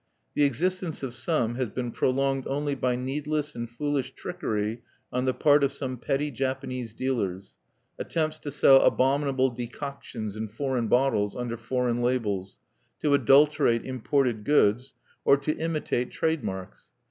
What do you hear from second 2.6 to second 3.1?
by